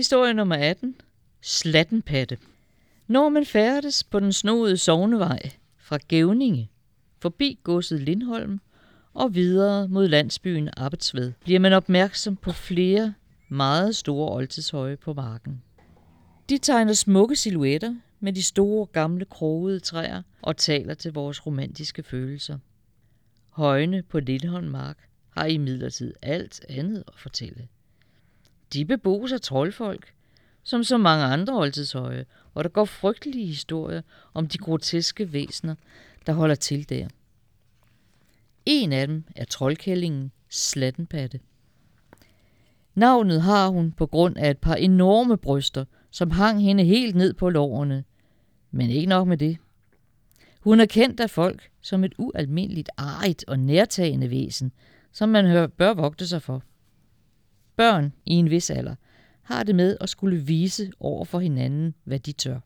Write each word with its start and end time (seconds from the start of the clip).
Historie 0.00 0.34
nummer 0.34 0.56
18. 0.56 0.94
Slattenpatte. 1.40 2.38
Når 3.06 3.28
man 3.28 3.46
færdes 3.46 4.04
på 4.04 4.20
den 4.20 4.32
snoede 4.32 4.76
sovnevej 4.76 5.50
fra 5.78 5.98
Gævninge, 6.08 6.70
forbi 7.18 7.58
godset 7.62 8.00
Lindholm 8.00 8.60
og 9.14 9.34
videre 9.34 9.88
mod 9.88 10.08
landsbyen 10.08 10.68
Abetsved, 10.76 11.32
bliver 11.44 11.60
man 11.60 11.72
opmærksom 11.72 12.36
på 12.36 12.52
flere 12.52 13.14
meget 13.48 13.96
store 13.96 14.32
oldtidshøje 14.32 14.96
på 14.96 15.12
marken. 15.12 15.62
De 16.48 16.58
tegner 16.58 16.92
smukke 16.92 17.36
silhuetter 17.36 17.94
med 18.20 18.32
de 18.32 18.42
store 18.42 18.86
gamle 18.86 19.24
krogede 19.24 19.80
træer 19.80 20.22
og 20.42 20.56
taler 20.56 20.94
til 20.94 21.12
vores 21.12 21.46
romantiske 21.46 22.02
følelser. 22.02 22.58
Højene 23.50 24.02
på 24.02 24.20
Lindholm 24.20 24.68
Mark 24.68 25.08
har 25.30 25.46
imidlertid 25.46 26.14
alt 26.22 26.60
andet 26.68 27.04
at 27.08 27.14
fortælle. 27.16 27.68
De 28.72 28.84
bebos 28.84 29.32
af 29.32 29.40
troldfolk, 29.40 30.12
som 30.62 30.84
så 30.84 30.98
mange 30.98 31.24
andre 31.24 31.56
oldtidshøje, 31.56 32.24
og 32.54 32.64
der 32.64 32.70
går 32.70 32.84
frygtelige 32.84 33.46
historier 33.46 34.02
om 34.34 34.46
de 34.46 34.58
groteske 34.58 35.32
væsener, 35.32 35.74
der 36.26 36.32
holder 36.32 36.54
til 36.54 36.88
der. 36.88 37.08
En 38.66 38.92
af 38.92 39.06
dem 39.06 39.24
er 39.36 39.44
troldkællingen 39.44 40.32
Slattenpatte. 40.48 41.40
Navnet 42.94 43.42
har 43.42 43.68
hun 43.68 43.92
på 43.92 44.06
grund 44.06 44.36
af 44.36 44.50
et 44.50 44.58
par 44.58 44.74
enorme 44.74 45.36
bryster, 45.36 45.84
som 46.10 46.30
hang 46.30 46.62
hende 46.62 46.84
helt 46.84 47.14
ned 47.14 47.34
på 47.34 47.48
lårene. 47.48 48.04
Men 48.70 48.90
ikke 48.90 49.08
nok 49.08 49.28
med 49.28 49.36
det. 49.36 49.58
Hun 50.60 50.80
er 50.80 50.86
kendt 50.86 51.20
af 51.20 51.30
folk 51.30 51.70
som 51.80 52.04
et 52.04 52.12
ualmindeligt 52.18 52.90
arigt 52.96 53.44
og 53.48 53.58
nærtagende 53.58 54.30
væsen, 54.30 54.72
som 55.12 55.28
man 55.28 55.70
bør 55.70 55.94
vogte 55.94 56.26
sig 56.26 56.42
for. 56.42 56.62
Børn 57.80 58.12
i 58.26 58.34
en 58.34 58.50
vis 58.50 58.70
alder 58.70 58.94
har 59.42 59.62
det 59.62 59.74
med 59.74 59.96
at 60.00 60.08
skulle 60.08 60.36
vise 60.36 60.90
over 61.00 61.24
for 61.24 61.38
hinanden, 61.38 61.94
hvad 62.04 62.18
de 62.18 62.32
tør. 62.32 62.58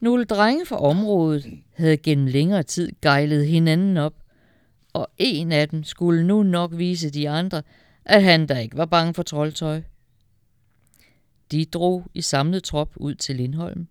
Nogle 0.00 0.24
drenge 0.24 0.66
fra 0.66 0.76
området 0.76 1.46
havde 1.74 1.96
gennem 1.96 2.26
længere 2.26 2.62
tid 2.62 2.92
gejlet 3.02 3.46
hinanden 3.46 3.96
op, 3.96 4.14
og 4.92 5.08
en 5.18 5.52
af 5.52 5.68
dem 5.68 5.84
skulle 5.84 6.26
nu 6.26 6.42
nok 6.42 6.70
vise 6.78 7.10
de 7.10 7.28
andre, 7.28 7.62
at 8.04 8.22
han 8.22 8.48
der 8.48 8.58
ikke 8.58 8.76
var 8.76 8.86
bange 8.86 9.14
for 9.14 9.22
troldtøj. 9.22 9.82
De 11.52 11.64
drog 11.64 12.06
i 12.14 12.22
samlet 12.22 12.64
trop 12.64 12.92
ud 12.96 13.14
til 13.14 13.36
Lindholm, 13.36 13.88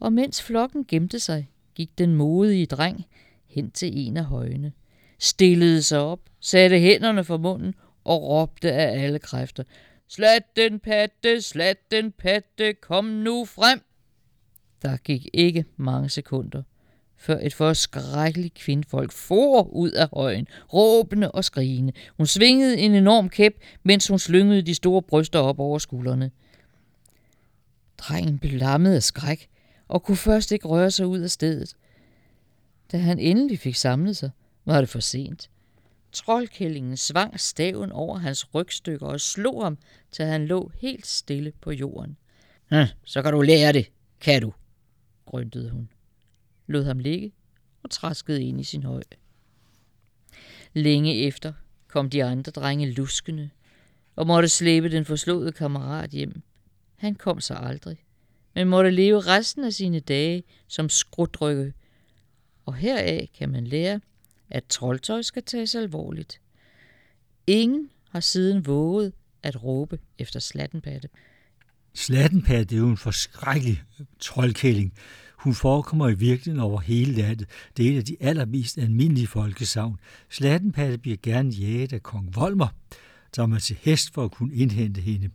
og 0.00 0.12
mens 0.12 0.42
flokken 0.42 0.84
gemte 0.84 1.18
sig, 1.18 1.50
gik 1.74 1.98
den 1.98 2.14
modige 2.14 2.66
dreng 2.66 3.06
hen 3.46 3.70
til 3.70 4.06
en 4.06 4.16
af 4.16 4.24
højene, 4.24 4.72
stillede 5.18 5.82
sig 5.82 6.00
op, 6.00 6.20
satte 6.40 6.78
hænderne 6.78 7.24
for 7.24 7.36
munden 7.36 7.74
og 8.04 8.22
råbte 8.22 8.72
af 8.72 9.04
alle 9.04 9.18
kræfter. 9.18 9.64
Slat 10.08 10.56
den 10.56 10.80
patte, 10.80 11.40
slat 11.40 11.90
den 11.90 12.12
patte, 12.12 12.72
kom 12.72 13.04
nu 13.04 13.44
frem! 13.44 13.82
Der 14.82 14.96
gik 14.96 15.28
ikke 15.32 15.64
mange 15.76 16.08
sekunder, 16.08 16.62
før 17.16 17.38
et 17.42 17.54
forskrækkeligt 17.54 18.54
kvindfolk 18.54 19.12
for 19.12 19.62
ud 19.62 19.90
af 19.90 20.08
højen, 20.12 20.48
råbende 20.72 21.30
og 21.30 21.44
skrigende. 21.44 21.92
Hun 22.16 22.26
svingede 22.26 22.78
en 22.78 22.94
enorm 22.94 23.28
kæp, 23.28 23.54
mens 23.82 24.08
hun 24.08 24.18
slyngede 24.18 24.62
de 24.62 24.74
store 24.74 25.02
bryster 25.02 25.38
op 25.38 25.58
over 25.58 25.78
skuldrene. 25.78 26.30
Drengen 27.98 28.38
blev 28.38 28.52
lammet 28.52 28.94
af 28.94 29.02
skræk 29.02 29.48
og 29.88 30.02
kunne 30.02 30.16
først 30.16 30.52
ikke 30.52 30.68
røre 30.68 30.90
sig 30.90 31.06
ud 31.06 31.20
af 31.20 31.30
stedet. 31.30 31.74
Da 32.92 32.98
han 32.98 33.18
endelig 33.18 33.58
fik 33.58 33.74
samlet 33.74 34.16
sig, 34.16 34.30
var 34.64 34.80
det 34.80 34.88
for 34.88 35.00
sent. 35.00 35.50
Troldkællingen 36.12 36.96
svang 36.96 37.40
staven 37.40 37.92
over 37.92 38.18
hans 38.18 38.54
rygstykker 38.54 39.06
og 39.06 39.20
slog 39.20 39.64
ham, 39.64 39.78
til 40.10 40.24
han 40.24 40.46
lå 40.46 40.72
helt 40.80 41.06
stille 41.06 41.52
på 41.60 41.70
jorden. 41.70 42.16
Hm, 42.70 42.86
så 43.04 43.22
kan 43.22 43.32
du 43.32 43.40
lære 43.40 43.72
det, 43.72 43.90
kan 44.20 44.42
du, 44.42 44.52
grøntede 45.26 45.70
hun. 45.70 45.88
Lod 46.66 46.84
ham 46.84 46.98
ligge 46.98 47.32
og 47.82 47.90
traskede 47.90 48.42
ind 48.42 48.60
i 48.60 48.64
sin 48.64 48.82
høj. 48.82 49.02
Længe 50.72 51.26
efter 51.26 51.52
kom 51.88 52.10
de 52.10 52.24
andre 52.24 52.52
drenge 52.52 52.90
luskende 52.90 53.50
og 54.16 54.26
måtte 54.26 54.48
slæbe 54.48 54.90
den 54.90 55.04
forslåede 55.04 55.52
kammerat 55.52 56.10
hjem. 56.10 56.42
Han 56.96 57.14
kom 57.14 57.40
så 57.40 57.54
aldrig, 57.54 58.04
men 58.54 58.68
måtte 58.68 58.90
leve 58.90 59.20
resten 59.20 59.64
af 59.64 59.72
sine 59.72 60.00
dage 60.00 60.42
som 60.68 60.88
skrudrykke. 60.88 61.74
Og 62.66 62.74
heraf 62.74 63.30
kan 63.38 63.48
man 63.48 63.66
lære, 63.66 64.00
at 64.52 64.64
troldtøj 64.68 65.22
skal 65.22 65.42
tages 65.42 65.74
alvorligt. 65.74 66.40
Ingen 67.46 67.90
har 68.10 68.20
siden 68.20 68.66
våget 68.66 69.12
at 69.42 69.64
råbe 69.64 69.98
efter 70.18 70.40
slattenpatte. 70.40 71.08
Slattenpatte 71.94 72.74
er 72.74 72.78
jo 72.78 72.88
en 72.88 72.96
forskrækkelig 72.96 73.82
troldkælling. 74.20 74.92
Hun 75.38 75.54
forekommer 75.54 76.08
i 76.08 76.14
virkeligheden 76.14 76.60
over 76.60 76.80
hele 76.80 77.12
landet. 77.12 77.48
Det 77.76 77.88
er 77.88 77.92
et 77.92 77.96
af 77.96 78.04
de 78.04 78.16
allermest 78.20 78.78
almindelige 78.78 79.26
folkesavn. 79.26 80.00
Slattenpatte 80.30 80.98
bliver 80.98 81.16
gerne 81.22 81.50
jaget 81.50 81.92
af 81.92 82.02
kong 82.02 82.36
Volmer, 82.36 82.68
som 83.34 83.52
er 83.52 83.58
til 83.58 83.78
hest 83.80 84.14
for 84.14 84.24
at 84.24 84.30
kunne 84.30 84.54
indhente 84.54 85.00
hende. 85.00 85.30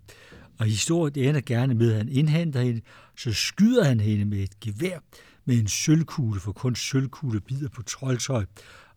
Og 0.57 0.65
historien 0.65 1.29
ender 1.29 1.41
gerne 1.41 1.73
med, 1.73 1.91
at 1.91 1.97
han 1.97 2.09
indhenter 2.09 2.61
hende, 2.61 2.81
så 3.17 3.33
skyder 3.33 3.83
han 3.83 3.99
hende 3.99 4.25
med 4.25 4.39
et 4.39 4.59
gevær 4.59 4.99
med 5.45 5.57
en 5.57 5.67
sølvkugle, 5.67 6.39
for 6.39 6.51
kun 6.51 6.75
sølvkugle 6.75 7.39
bider 7.39 7.69
på 7.69 7.81
troldtøj, 7.81 8.45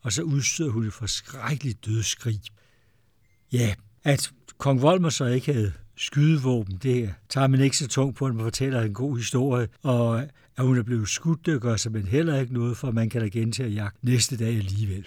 og 0.01 0.13
så 0.13 0.23
udstøder 0.23 0.71
hun 0.71 0.87
et 0.87 0.93
forskrækkeligt 0.93 1.87
dødskrig. 1.87 2.41
Ja, 3.53 3.75
at 4.05 4.33
kong 4.59 4.83
Volmer 4.83 5.09
så 5.09 5.25
ikke 5.25 5.53
havde 5.53 5.73
skydevåben, 5.97 6.77
det 6.83 7.15
tager 7.29 7.47
man 7.47 7.61
ikke 7.61 7.77
så 7.77 7.89
tungt 7.89 8.17
på, 8.17 8.27
at 8.27 8.35
man 8.35 8.45
fortæller 8.45 8.81
en 8.81 8.95
god 8.95 9.17
historie, 9.17 9.69
og 9.83 10.23
at 10.57 10.67
hun 10.67 10.79
er 10.79 10.83
blevet 10.83 11.09
skudt, 11.09 11.47
det 11.47 11.61
gør 11.61 11.77
sig 11.77 11.93
men 11.93 12.07
heller 12.07 12.41
ikke 12.41 12.55
noget, 12.55 12.77
for 12.77 12.91
man 12.91 13.11
kan 13.11 13.21
da 13.21 13.29
gentage 13.29 13.69
jagt 13.69 14.05
næste 14.05 14.37
dag 14.37 14.57
alligevel. 14.57 15.07